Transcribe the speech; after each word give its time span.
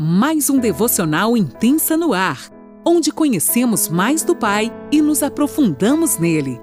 mais 0.00 0.48
um 0.48 0.60
devocional 0.60 1.36
intensa 1.36 1.96
no 1.96 2.12
ar, 2.12 2.38
onde 2.86 3.10
conhecemos 3.10 3.88
mais 3.88 4.22
do 4.22 4.36
Pai 4.36 4.72
e 4.92 5.02
nos 5.02 5.24
aprofundamos 5.24 6.18
nele. 6.18 6.60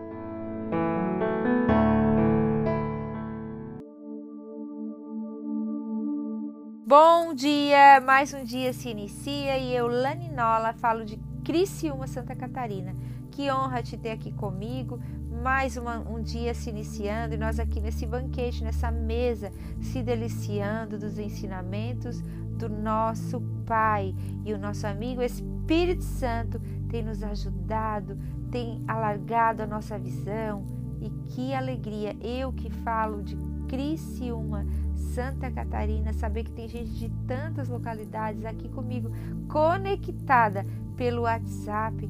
Bom 6.87 7.33
dia! 7.33 7.99
Mais 7.99 8.33
um 8.33 8.41
dia 8.41 8.71
se 8.71 8.87
inicia 8.87 9.57
e 9.57 9.75
eu, 9.75 9.87
Lani 9.87 10.29
Nola, 10.29 10.71
falo 10.71 11.03
de 11.03 11.19
Criciúma, 11.43 12.07
Santa 12.07 12.33
Catarina. 12.37 12.93
Que 13.31 13.51
honra 13.51 13.83
te 13.83 13.97
ter 13.97 14.11
aqui 14.11 14.31
comigo, 14.31 14.97
mais 15.45 15.77
uma, 15.77 15.99
um 15.99 16.23
dia 16.23 16.55
se 16.55 16.71
iniciando 16.71 17.35
e 17.35 17.37
nós 17.37 17.59
aqui 17.59 17.79
nesse 17.79 18.03
banquete, 18.07 18.63
nessa 18.63 18.89
mesa, 18.89 19.51
se 19.79 20.01
deliciando 20.01 20.97
dos 20.97 21.19
ensinamentos 21.19 22.19
do 22.57 22.67
nosso 22.67 23.39
Pai. 23.63 24.15
E 24.43 24.51
o 24.53 24.57
nosso 24.57 24.87
amigo 24.87 25.21
Espírito 25.21 26.03
Santo 26.03 26.59
tem 26.89 27.03
nos 27.03 27.21
ajudado, 27.21 28.17
tem 28.49 28.83
alargado 28.87 29.61
a 29.61 29.67
nossa 29.67 29.99
visão. 29.99 30.65
E 30.99 31.11
que 31.29 31.53
alegria! 31.53 32.15
Eu 32.23 32.51
que 32.51 32.71
falo 32.71 33.21
de 33.21 33.37
Criciúma, 33.67 34.65
Santa 34.95 35.51
Catarina, 35.51 36.11
saber 36.11 36.45
que 36.45 36.53
tem 36.53 36.67
gente 36.67 36.89
de 36.89 37.09
tantas 37.27 37.69
localidades 37.69 38.43
aqui 38.45 38.67
comigo, 38.67 39.11
conectada 39.47 40.65
pelo 40.97 41.21
WhatsApp. 41.21 42.09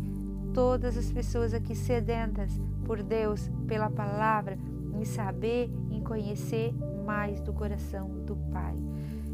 Todas 0.56 0.98
as 0.98 1.12
pessoas 1.12 1.54
aqui 1.54 1.76
sedentas 1.76 2.50
por 2.86 3.04
Deus, 3.04 3.52
pela 3.68 3.90
palavra, 3.90 4.58
em 4.98 5.04
saber, 5.04 5.70
em 5.92 6.02
conhecer 6.02 6.74
mais 7.06 7.42
do 7.42 7.52
coração 7.52 8.08
do 8.26 8.38
Pai. 8.54 8.74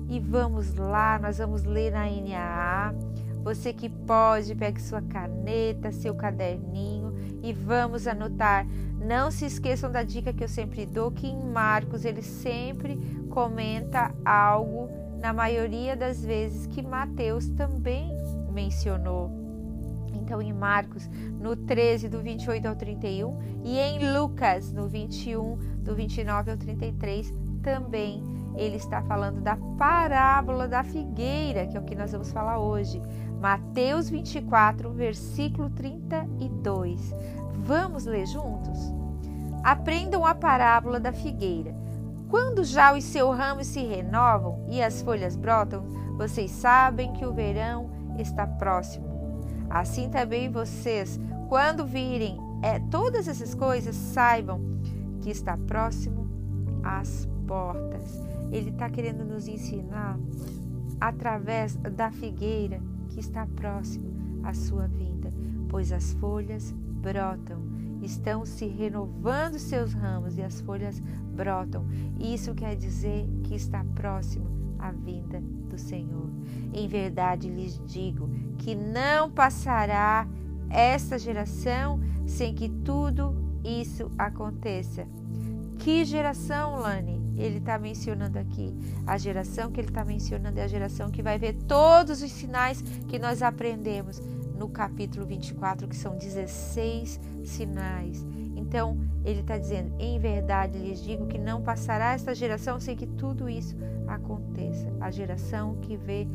E 0.09 0.19
vamos 0.19 0.73
lá, 0.73 1.19
nós 1.19 1.37
vamos 1.37 1.63
ler 1.63 1.91
na 1.91 2.05
NAA. 2.09 2.95
Você 3.43 3.71
que 3.71 3.87
pode, 3.87 4.55
pegue 4.55 4.81
sua 4.81 5.03
caneta, 5.03 5.91
seu 5.91 6.15
caderninho 6.15 7.13
e 7.43 7.53
vamos 7.53 8.07
anotar. 8.07 8.65
Não 8.99 9.29
se 9.29 9.45
esqueçam 9.45 9.91
da 9.91 10.01
dica 10.01 10.33
que 10.33 10.43
eu 10.43 10.49
sempre 10.49 10.87
dou, 10.87 11.11
que 11.11 11.27
em 11.27 11.45
Marcos 11.51 12.03
ele 12.03 12.23
sempre 12.23 12.97
comenta 13.29 14.11
algo, 14.25 14.89
na 15.19 15.31
maioria 15.31 15.95
das 15.95 16.25
vezes, 16.25 16.65
que 16.65 16.81
Mateus 16.81 17.47
também 17.49 18.11
mencionou. 18.51 19.40
Então, 20.13 20.41
em 20.41 20.53
Marcos, 20.53 21.09
no 21.39 21.55
13, 21.55 22.09
do 22.09 22.19
28 22.19 22.67
ao 22.67 22.75
31, 22.75 23.37
e 23.63 23.77
em 23.77 24.13
Lucas, 24.13 24.71
no 24.71 24.87
21, 24.87 25.57
do 25.83 25.95
29 25.95 26.51
ao 26.51 26.57
33, 26.57 27.33
também 27.61 28.23
ele 28.55 28.75
está 28.75 29.01
falando 29.03 29.41
da 29.41 29.55
parábola 29.77 30.67
da 30.67 30.83
figueira, 30.83 31.67
que 31.67 31.77
é 31.77 31.79
o 31.79 31.83
que 31.83 31.95
nós 31.95 32.11
vamos 32.11 32.31
falar 32.31 32.59
hoje. 32.59 33.01
Mateus 33.39 34.09
24, 34.09 34.91
versículo 34.91 35.69
32. 35.69 37.13
Vamos 37.63 38.05
ler 38.05 38.25
juntos? 38.25 38.79
Aprendam 39.63 40.25
a 40.25 40.35
parábola 40.35 40.99
da 40.99 41.13
figueira. 41.13 41.75
Quando 42.29 42.63
já 42.63 42.93
os 42.93 43.03
seus 43.03 43.37
ramos 43.37 43.67
se 43.67 43.81
renovam 43.81 44.65
e 44.69 44.81
as 44.81 45.01
folhas 45.01 45.35
brotam, 45.35 45.83
vocês 46.17 46.51
sabem 46.51 47.13
que 47.13 47.25
o 47.25 47.33
verão 47.33 47.89
está 48.17 48.45
próximo. 48.45 49.10
Assim 49.71 50.09
também 50.09 50.51
vocês, 50.51 51.17
quando 51.47 51.85
virem 51.85 52.37
é, 52.61 52.77
todas 52.77 53.27
essas 53.27 53.55
coisas, 53.55 53.95
saibam 53.95 54.59
que 55.21 55.29
está 55.29 55.55
próximo 55.57 56.27
às 56.83 57.27
portas. 57.47 58.21
Ele 58.51 58.69
está 58.69 58.89
querendo 58.89 59.23
nos 59.23 59.47
ensinar 59.47 60.19
através 60.99 61.75
da 61.77 62.11
figueira 62.11 62.81
que 63.09 63.19
está 63.19 63.47
próximo 63.47 64.11
à 64.43 64.53
sua 64.53 64.87
vinda, 64.87 65.29
pois 65.69 65.91
as 65.91 66.13
folhas 66.13 66.73
brotam, 67.01 67.61
estão 68.01 68.45
se 68.45 68.67
renovando 68.67 69.57
seus 69.57 69.93
ramos 69.93 70.37
e 70.37 70.41
as 70.41 70.59
folhas 70.61 70.99
brotam. 71.33 71.85
Isso 72.19 72.53
quer 72.53 72.75
dizer 72.75 73.25
que 73.43 73.55
está 73.55 73.83
próximo 73.95 74.60
à 74.81 74.91
vinda 74.91 75.39
do 75.69 75.77
Senhor. 75.77 76.29
Em 76.73 76.87
verdade 76.87 77.49
lhes 77.49 77.79
digo 77.85 78.29
que 78.57 78.75
não 78.75 79.29
passará 79.29 80.27
esta 80.69 81.17
geração 81.17 81.99
sem 82.25 82.53
que 82.53 82.69
tudo 82.69 83.35
isso 83.63 84.09
aconteça. 84.17 85.07
Que 85.79 86.05
geração, 86.05 86.75
Lani? 86.77 87.21
ele 87.37 87.57
está 87.57 87.77
mencionando 87.77 88.37
aqui. 88.37 88.73
A 89.05 89.17
geração 89.17 89.71
que 89.71 89.79
ele 89.79 89.89
está 89.89 90.05
mencionando 90.05 90.59
é 90.59 90.63
a 90.63 90.67
geração 90.67 91.09
que 91.09 91.23
vai 91.23 91.37
ver 91.37 91.53
todos 91.67 92.21
os 92.21 92.31
sinais 92.31 92.81
que 93.07 93.19
nós 93.19 93.41
aprendemos 93.41 94.21
no 94.55 94.69
capítulo 94.69 95.25
24, 95.25 95.87
que 95.87 95.95
são 95.95 96.17
16 96.17 97.19
sinais. 97.43 98.25
Então, 98.61 98.97
ele 99.25 99.41
está 99.41 99.57
dizendo: 99.57 99.93
em 99.99 100.19
verdade 100.19 100.77
lhes 100.77 101.03
digo 101.03 101.27
que 101.27 101.37
não 101.37 101.61
passará 101.61 102.13
esta 102.13 102.33
geração 102.33 102.79
sem 102.79 102.95
que 102.95 103.07
tudo 103.07 103.49
isso 103.49 103.75
aconteça. 104.07 104.87
A 104.99 105.09
geração 105.09 105.75
que 105.81 105.97
vê 105.97 106.27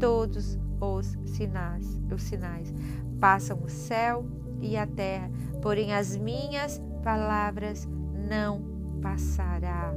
todos 0.00 0.58
os 0.80 1.16
sinais, 1.30 2.00
os 2.12 2.22
sinais. 2.22 2.74
Passam 3.20 3.62
o 3.62 3.68
céu 3.68 4.26
e 4.60 4.76
a 4.76 4.86
terra, 4.86 5.30
porém 5.62 5.94
as 5.94 6.16
minhas 6.16 6.80
palavras 7.02 7.86
não 8.28 8.62
passará. 9.00 9.94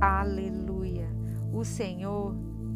Aleluia! 0.00 1.08
O 1.52 1.64
Senhor 1.64 2.34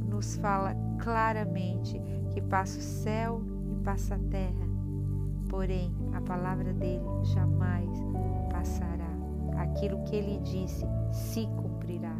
nos 0.09 0.37
fala 0.37 0.75
claramente 0.99 2.01
que 2.33 2.41
passa 2.41 2.79
o 2.79 2.83
céu 2.83 3.43
e 3.71 3.75
passa 3.85 4.15
a 4.15 4.19
terra, 4.19 4.70
porém 5.51 5.93
a 6.15 6.21
palavra 6.23 6.73
dele 6.73 7.05
jamais 7.35 7.91
passará. 8.51 9.11
Aquilo 9.59 10.03
que 10.05 10.17
ele 10.17 10.39
disse 10.41 10.87
se 11.13 11.47
cumprirá. 11.49 12.17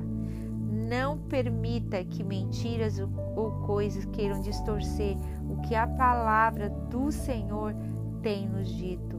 Não 0.89 1.17
permita 1.17 2.05
que 2.05 2.23
mentiras 2.23 2.99
ou 2.99 3.53
coisas 3.65 4.05
queiram 4.07 4.41
distorcer 4.41 5.17
o 5.49 5.61
que 5.63 5.75
a 5.75 5.87
palavra 5.87 6.69
do 6.69 7.11
Senhor 7.11 7.75
tem 8.21 8.49
nos 8.49 8.69
dito. 8.69 9.19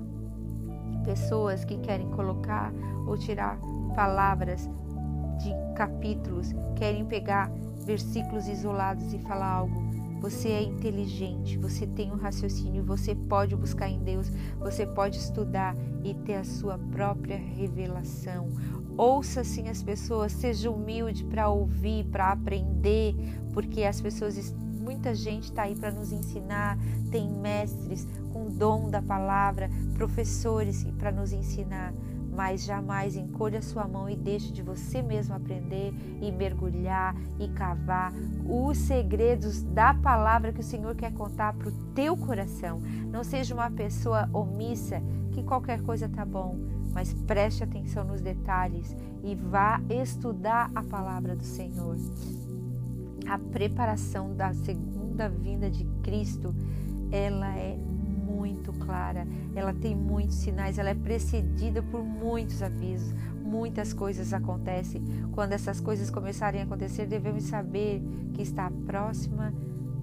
Pessoas 1.04 1.66
que 1.66 1.78
querem 1.78 2.10
colocar 2.12 2.72
ou 3.08 3.18
tirar 3.18 3.58
palavras 3.96 4.70
de 5.40 5.52
capítulos 5.76 6.54
querem 6.76 7.06
pegar 7.06 7.50
versículos 7.86 8.48
isolados 8.48 9.14
e 9.14 9.20
falar 9.20 9.52
algo. 9.52 9.91
Você 10.22 10.50
é 10.50 10.62
inteligente, 10.62 11.58
você 11.58 11.88
tem 11.88 12.12
um 12.12 12.16
raciocínio, 12.16 12.84
você 12.84 13.16
pode 13.16 13.56
buscar 13.56 13.90
em 13.90 14.04
Deus, 14.04 14.32
você 14.60 14.86
pode 14.86 15.18
estudar 15.18 15.76
e 16.04 16.14
ter 16.14 16.36
a 16.36 16.44
sua 16.44 16.78
própria 16.78 17.38
revelação. 17.38 18.48
Ouça 18.96 19.42
assim 19.42 19.68
as 19.68 19.82
pessoas, 19.82 20.32
seja 20.32 20.70
humilde 20.70 21.24
para 21.24 21.50
ouvir, 21.50 22.06
para 22.06 22.32
aprender, 22.32 23.16
porque 23.52 23.84
as 23.84 24.00
pessoas, 24.00 24.54
muita 24.80 25.16
gente 25.16 25.46
está 25.46 25.64
aí 25.64 25.76
para 25.76 25.90
nos 25.90 26.12
ensinar, 26.12 26.78
tem 27.10 27.28
mestres 27.28 28.08
com 28.32 28.46
dom 28.46 28.92
da 28.92 29.02
palavra, 29.02 29.72
professores 29.96 30.86
para 31.00 31.12
nos 31.12 31.34
ensinar 31.34 31.96
mas 32.32 32.64
jamais 32.64 33.16
encolha 33.16 33.62
sua 33.62 33.88
mão 33.88 34.10
e 34.10 34.16
deixe 34.16 34.52
de 34.52 34.62
você 34.62 35.02
mesmo 35.02 35.36
aprender 35.36 35.94
e 36.22 36.32
mergulhar 36.32 37.16
e 37.40 37.48
cavar 37.50 38.14
os 38.46 38.78
segredos 38.78 39.64
da 39.64 39.94
palavra 39.94 40.54
que 40.54 40.62
o 40.62 40.64
Senhor 40.64 40.96
quer 40.96 41.14
contar 41.14 41.54
para 41.54 41.70
o 41.70 41.72
teu 41.94 42.16
coração. 42.16 42.82
Não 43.12 43.24
seja 43.24 43.54
uma 43.54 43.70
pessoa 43.70 44.30
omissa 44.34 45.02
que 45.32 45.44
qualquer 45.44 45.82
coisa 45.82 46.08
tá 46.08 46.26
bom, 46.26 46.58
mas 46.94 47.14
preste 47.14 47.64
atenção 47.64 48.04
nos 48.06 48.22
detalhes 48.22 48.96
e 49.24 49.36
vá 49.36 49.82
estudar 49.90 50.72
a 50.74 50.84
palavra 50.84 51.36
do 51.36 51.44
Senhor. 51.44 51.96
A 53.28 53.38
preparação 53.38 54.36
da 54.36 54.54
segunda 54.54 55.30
vinda 55.30 55.70
de 55.70 55.86
Cristo, 56.02 56.54
ela 57.12 57.56
é 57.56 57.78
muito 58.42 58.74
clara, 58.74 59.28
ela 59.54 59.72
tem 59.72 59.96
muitos 59.96 60.38
sinais, 60.38 60.80
ela 60.80 60.90
é 60.90 60.96
precedida 60.96 61.84
por 61.84 62.04
muitos 62.04 62.64
avisos, 62.64 63.14
muitas 63.40 63.94
coisas 63.94 64.34
acontecem. 64.34 65.04
Quando 65.32 65.52
essas 65.54 65.80
coisas 65.80 66.10
começarem 66.10 66.60
a 66.60 66.64
acontecer, 66.64 67.06
devemos 67.06 67.44
saber 67.44 68.02
que 68.34 68.42
está 68.42 68.72
próxima 68.88 69.54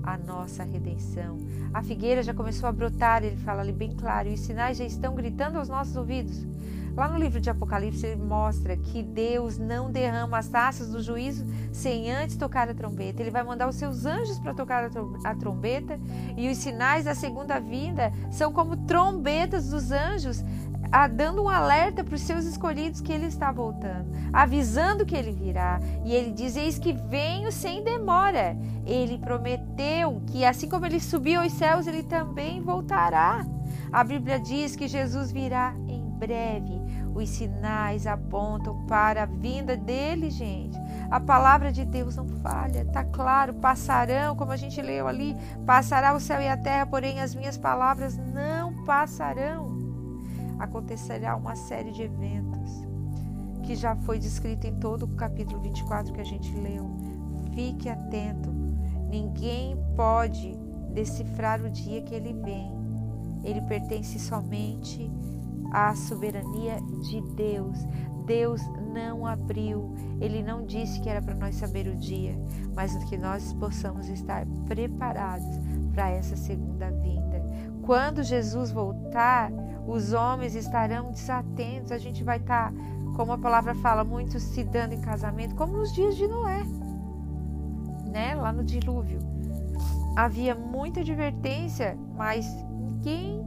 a 0.04 0.16
nossa 0.16 0.62
redenção. 0.62 1.36
A 1.74 1.82
figueira 1.82 2.22
já 2.22 2.32
começou 2.32 2.68
a 2.68 2.72
brotar, 2.72 3.24
ele 3.24 3.36
fala 3.38 3.60
ali 3.60 3.72
bem 3.72 3.90
claro, 3.90 4.28
e 4.28 4.34
os 4.34 4.40
sinais 4.40 4.78
já 4.78 4.84
estão 4.84 5.16
gritando 5.16 5.58
aos 5.58 5.68
nossos 5.68 5.96
ouvidos. 5.96 6.46
Lá 6.98 7.06
no 7.06 7.16
livro 7.16 7.40
de 7.40 7.48
Apocalipse, 7.48 8.04
ele 8.04 8.20
mostra 8.20 8.76
que 8.76 9.04
Deus 9.04 9.56
não 9.56 9.88
derrama 9.88 10.36
as 10.36 10.48
taças 10.48 10.90
do 10.90 11.00
juízo 11.00 11.46
sem 11.72 12.10
antes 12.10 12.36
tocar 12.36 12.68
a 12.68 12.74
trombeta. 12.74 13.22
Ele 13.22 13.30
vai 13.30 13.44
mandar 13.44 13.68
os 13.68 13.76
seus 13.76 14.04
anjos 14.04 14.40
para 14.40 14.52
tocar 14.52 14.90
a 15.22 15.34
trombeta, 15.36 15.96
e 16.36 16.50
os 16.50 16.58
sinais 16.58 17.04
da 17.04 17.14
segunda 17.14 17.60
vinda 17.60 18.12
são 18.32 18.52
como 18.52 18.76
trombetas 18.78 19.70
dos 19.70 19.92
anjos 19.92 20.44
a, 20.90 21.06
dando 21.06 21.44
um 21.44 21.48
alerta 21.48 22.02
para 22.02 22.16
os 22.16 22.20
seus 22.20 22.44
escolhidos 22.44 23.00
que 23.00 23.12
ele 23.12 23.26
está 23.26 23.52
voltando, 23.52 24.10
avisando 24.32 25.06
que 25.06 25.14
ele 25.14 25.30
virá. 25.30 25.78
E 26.04 26.12
ele 26.12 26.32
diz: 26.32 26.56
Eis 26.56 26.80
que 26.80 26.92
venho 26.92 27.52
sem 27.52 27.84
demora. 27.84 28.56
Ele 28.84 29.18
prometeu 29.18 30.20
que 30.26 30.44
assim 30.44 30.68
como 30.68 30.84
ele 30.84 30.98
subiu 30.98 31.42
aos 31.42 31.52
céus, 31.52 31.86
ele 31.86 32.02
também 32.02 32.60
voltará. 32.60 33.46
A 33.92 34.02
Bíblia 34.02 34.40
diz 34.40 34.74
que 34.74 34.88
Jesus 34.88 35.30
virá 35.30 35.76
em 35.86 36.02
breve. 36.18 36.77
Os 37.18 37.30
sinais 37.30 38.06
apontam 38.06 38.86
para 38.86 39.24
a 39.24 39.26
vinda 39.26 39.76
dele, 39.76 40.30
gente. 40.30 40.78
A 41.10 41.18
palavra 41.18 41.72
de 41.72 41.84
Deus 41.84 42.14
não 42.14 42.28
falha, 42.28 42.84
tá 42.84 43.02
claro. 43.02 43.54
Passarão, 43.54 44.36
como 44.36 44.52
a 44.52 44.56
gente 44.56 44.80
leu 44.80 45.08
ali, 45.08 45.36
passará 45.66 46.14
o 46.14 46.20
céu 46.20 46.40
e 46.40 46.46
a 46.46 46.56
terra, 46.56 46.86
porém 46.86 47.20
as 47.20 47.34
minhas 47.34 47.58
palavras 47.58 48.16
não 48.16 48.84
passarão. 48.84 49.66
Acontecerá 50.60 51.34
uma 51.34 51.56
série 51.56 51.90
de 51.90 52.02
eventos 52.02 52.86
que 53.64 53.74
já 53.74 53.96
foi 53.96 54.20
descrito 54.20 54.68
em 54.68 54.78
todo 54.78 55.02
o 55.02 55.16
capítulo 55.16 55.60
24 55.60 56.12
que 56.12 56.20
a 56.20 56.24
gente 56.24 56.54
leu. 56.54 56.88
Fique 57.52 57.88
atento. 57.88 58.48
Ninguém 59.10 59.76
pode 59.96 60.56
decifrar 60.94 61.60
o 61.60 61.68
dia 61.68 62.00
que 62.00 62.14
ele 62.14 62.32
vem. 62.32 62.72
Ele 63.42 63.60
pertence 63.62 64.20
somente 64.20 65.10
à 65.72 65.94
soberania 65.94 66.80
de 67.02 67.20
Deus. 67.34 67.78
Deus 68.24 68.60
não 68.92 69.26
abriu, 69.26 69.94
ele 70.20 70.42
não 70.42 70.66
disse 70.66 71.00
que 71.00 71.08
era 71.08 71.22
para 71.22 71.34
nós 71.34 71.54
saber 71.54 71.86
o 71.86 71.96
dia, 71.96 72.38
mas 72.74 72.94
que 73.04 73.16
nós 73.16 73.54
possamos 73.54 74.08
estar 74.08 74.46
preparados 74.66 75.48
para 75.94 76.10
essa 76.10 76.36
segunda 76.36 76.90
vinda. 76.90 77.42
Quando 77.82 78.22
Jesus 78.22 78.70
voltar, 78.70 79.50
os 79.86 80.12
homens 80.12 80.54
estarão 80.54 81.10
desatentos, 81.10 81.90
a 81.90 81.96
gente 81.96 82.22
vai 82.22 82.36
estar, 82.36 82.70
como 83.16 83.32
a 83.32 83.38
palavra 83.38 83.74
fala, 83.76 84.04
muitos 84.04 84.42
se 84.42 84.62
dando 84.62 84.92
em 84.92 85.00
casamento, 85.00 85.54
como 85.54 85.78
nos 85.78 85.94
dias 85.94 86.14
de 86.14 86.28
Noé, 86.28 86.62
né? 88.12 88.34
Lá 88.34 88.52
no 88.52 88.62
dilúvio. 88.62 89.18
Havia 90.14 90.54
muita 90.54 91.00
advertência, 91.00 91.96
mas 92.14 92.46
ninguém 92.70 93.42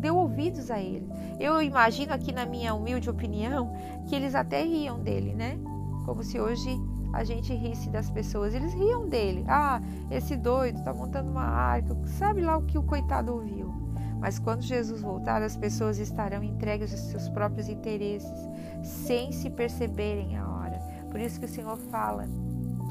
deu 0.00 0.16
ouvidos 0.16 0.70
a 0.70 0.80
ele. 0.80 1.06
Eu 1.38 1.62
imagino 1.62 2.12
aqui 2.12 2.32
na 2.32 2.44
minha 2.44 2.74
humilde 2.74 3.08
opinião 3.08 3.72
que 4.08 4.14
eles 4.14 4.34
até 4.34 4.62
riam 4.62 5.00
dele, 5.00 5.34
né? 5.34 5.58
Como 6.04 6.22
se 6.22 6.40
hoje 6.40 6.76
a 7.12 7.24
gente 7.24 7.52
risse 7.54 7.90
das 7.90 8.10
pessoas. 8.10 8.54
Eles 8.54 8.72
riam 8.74 9.08
dele. 9.08 9.44
Ah, 9.48 9.80
esse 10.10 10.36
doido 10.36 10.82
tá 10.82 10.92
montando 10.92 11.30
uma 11.30 11.44
arca. 11.44 11.96
Sabe 12.06 12.40
lá 12.40 12.56
o 12.56 12.62
que 12.62 12.78
o 12.78 12.82
coitado 12.82 13.32
ouviu. 13.32 13.72
Mas 14.20 14.38
quando 14.38 14.62
Jesus 14.62 15.00
voltar, 15.00 15.42
as 15.42 15.56
pessoas 15.56 15.98
estarão 15.98 16.42
entregues 16.42 16.92
aos 16.92 17.00
seus 17.00 17.28
próprios 17.30 17.68
interesses, 17.68 18.48
sem 18.82 19.32
se 19.32 19.48
perceberem 19.48 20.36
a 20.36 20.46
hora. 20.46 20.78
Por 21.10 21.18
isso 21.18 21.40
que 21.40 21.46
o 21.46 21.48
Senhor 21.48 21.76
fala 21.76 22.28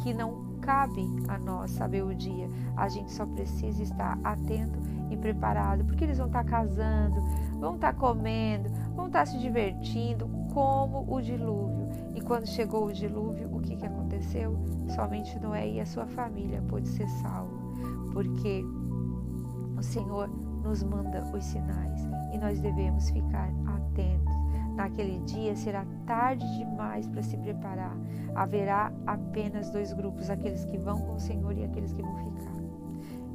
que 0.01 0.13
não 0.13 0.57
cabe 0.59 1.05
a 1.27 1.37
nós 1.37 1.71
saber 1.71 2.03
o 2.03 2.15
dia. 2.15 2.49
A 2.75 2.89
gente 2.89 3.11
só 3.11 3.25
precisa 3.27 3.83
estar 3.83 4.19
atento 4.23 4.79
e 5.09 5.17
preparado, 5.17 5.83
porque 5.85 6.03
eles 6.03 6.17
vão 6.17 6.27
estar 6.27 6.43
casando, 6.43 7.21
vão 7.59 7.75
estar 7.75 7.93
comendo, 7.93 8.69
vão 8.95 9.07
estar 9.07 9.25
se 9.25 9.37
divertindo, 9.37 10.27
como 10.53 11.05
o 11.07 11.21
dilúvio. 11.21 11.87
E 12.15 12.21
quando 12.21 12.47
chegou 12.47 12.87
o 12.87 12.93
dilúvio, 12.93 13.49
o 13.55 13.61
que, 13.61 13.75
que 13.75 13.85
aconteceu? 13.85 14.57
Somente 14.95 15.39
Noé 15.39 15.69
e 15.69 15.79
a 15.79 15.85
sua 15.85 16.05
família 16.07 16.61
pôde 16.67 16.87
ser 16.87 17.07
salvo, 17.07 17.57
porque 18.13 18.63
o 19.77 19.81
Senhor 19.81 20.29
nos 20.63 20.83
manda 20.83 21.23
os 21.33 21.43
sinais 21.45 22.07
e 22.33 22.37
nós 22.37 22.59
devemos 22.59 23.09
ficar 23.09 23.49
atentos. 23.65 24.35
Naquele 24.75 25.19
dia 25.19 25.55
será 25.55 25.85
tarde 26.05 26.45
demais 26.57 27.07
para 27.07 27.21
se 27.21 27.37
preparar. 27.37 27.97
Haverá 28.33 28.91
apenas 29.05 29.69
dois 29.71 29.91
grupos: 29.93 30.29
aqueles 30.29 30.63
que 30.65 30.77
vão 30.77 30.97
com 31.01 31.15
o 31.15 31.19
Senhor 31.19 31.57
e 31.57 31.65
aqueles 31.65 31.91
que 31.91 32.01
vão 32.01 32.15
ficar. 32.17 32.58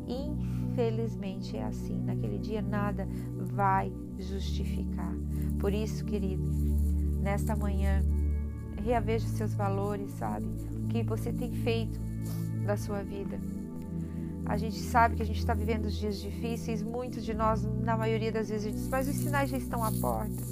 Infelizmente 0.08 1.56
é 1.56 1.64
assim. 1.64 2.00
Naquele 2.02 2.38
dia 2.38 2.62
nada 2.62 3.08
vai 3.54 3.92
justificar. 4.18 5.14
Por 5.58 5.72
isso, 5.72 6.04
querido, 6.04 6.44
nesta 7.20 7.56
manhã, 7.56 8.02
reaveja 8.82 9.26
seus 9.28 9.54
valores, 9.54 10.10
sabe? 10.12 10.46
O 10.84 10.88
que 10.88 11.02
você 11.02 11.32
tem 11.32 11.52
feito 11.52 11.98
da 12.66 12.76
sua 12.76 13.02
vida. 13.02 13.38
A 14.46 14.58
gente 14.58 14.78
sabe 14.78 15.16
que 15.16 15.22
a 15.22 15.26
gente 15.26 15.38
está 15.38 15.54
vivendo 15.54 15.90
dias 15.90 16.20
difíceis. 16.20 16.82
Muitos 16.82 17.24
de 17.24 17.32
nós, 17.32 17.64
na 17.82 17.96
maioria 17.96 18.30
das 18.30 18.50
vezes, 18.50 18.74
diz, 18.74 18.88
mas 18.88 19.08
os 19.08 19.16
sinais 19.16 19.48
já 19.48 19.56
estão 19.56 19.82
à 19.82 19.90
porta. 19.92 20.42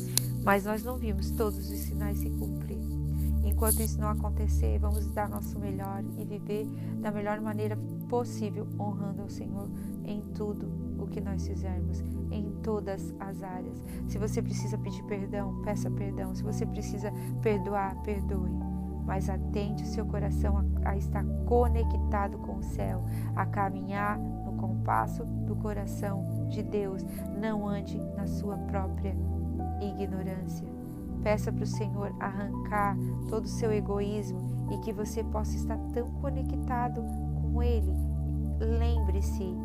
Mas 0.43 0.64
nós 0.64 0.82
não 0.82 0.96
vimos 0.96 1.31
todos 1.32 1.70
os 1.70 1.78
sinais 1.78 2.19
se 2.19 2.31
cumprir. 2.31 2.62
Enquanto 3.62 3.81
isso 3.81 4.00
não 4.00 4.09
acontecer, 4.09 4.76
vamos 4.81 5.06
dar 5.12 5.29
nosso 5.29 5.56
melhor 5.56 6.03
e 6.19 6.25
viver 6.25 6.67
da 7.00 7.12
melhor 7.12 7.41
maneira 7.41 7.79
possível, 8.09 8.67
honrando 8.76 9.23
ao 9.23 9.29
Senhor 9.29 9.70
em 10.05 10.20
tudo 10.35 10.69
o 10.99 11.06
que 11.06 11.20
nós 11.20 11.47
fizermos, 11.47 12.00
em 12.32 12.50
todas 12.64 13.14
as 13.20 13.41
áreas. 13.41 13.81
Se 14.09 14.19
você 14.19 14.43
precisa 14.43 14.76
pedir 14.79 15.05
perdão, 15.05 15.62
peça 15.62 15.88
perdão. 15.88 16.35
Se 16.35 16.43
você 16.43 16.67
precisa 16.67 17.12
perdoar, 17.41 17.94
perdoe. 18.03 18.50
Mas 19.06 19.31
atente 19.31 19.85
o 19.85 19.87
seu 19.87 20.06
coração 20.06 20.58
a, 20.58 20.91
a 20.91 20.97
estar 20.97 21.25
conectado 21.47 22.38
com 22.38 22.56
o 22.56 22.62
céu, 22.65 23.05
a 23.37 23.47
caminhar 23.47 24.19
no 24.19 24.55
compasso 24.55 25.25
do 25.25 25.55
coração 25.55 26.49
de 26.49 26.65
Deus. 26.65 27.05
Não 27.41 27.69
ande 27.69 27.97
na 28.17 28.26
sua 28.26 28.58
própria 28.58 29.15
ignorância. 29.81 30.81
Peça 31.22 31.52
para 31.52 31.62
o 31.62 31.66
Senhor 31.66 32.14
arrancar 32.19 32.96
todo 33.28 33.44
o 33.44 33.48
seu 33.48 33.72
egoísmo 33.72 34.40
e 34.72 34.78
que 34.78 34.92
você 34.92 35.22
possa 35.24 35.56
estar 35.56 35.78
tão 35.92 36.10
conectado 36.20 37.02
com 37.40 37.62
Ele. 37.62 37.92
Lembre-se, 38.58 39.56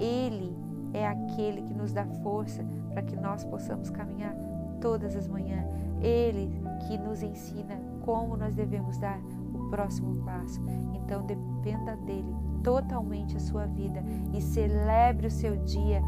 Ele 0.00 0.56
é 0.92 1.06
aquele 1.06 1.62
que 1.62 1.74
nos 1.74 1.92
dá 1.92 2.06
força 2.22 2.64
para 2.92 3.02
que 3.02 3.16
nós 3.16 3.44
possamos 3.44 3.90
caminhar 3.90 4.34
todas 4.80 5.16
as 5.16 5.28
manhãs. 5.28 5.66
Ele 6.00 6.50
que 6.86 6.98
nos 6.98 7.22
ensina 7.22 7.78
como 8.02 8.36
nós 8.36 8.54
devemos 8.54 8.98
dar 8.98 9.18
o 9.52 9.70
próximo 9.70 10.24
passo. 10.24 10.60
Então 10.94 11.24
dependa 11.24 11.96
dele 11.96 12.34
totalmente 12.62 13.36
a 13.36 13.40
sua 13.40 13.66
vida 13.66 14.02
e 14.32 14.40
celebre 14.40 15.26
o 15.26 15.30
seu 15.30 15.56
dia. 15.64 16.02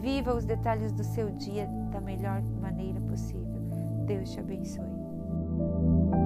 Viva 0.00 0.34
os 0.34 0.44
detalhes 0.44 0.92
do 0.92 1.04
seu 1.04 1.30
dia 1.30 1.66
da 1.90 2.00
melhor 2.00 2.42
maneira 2.60 3.00
possível. 3.00 3.53
Deus 4.06 4.32
te 4.32 4.40
abençoe. 4.40 6.23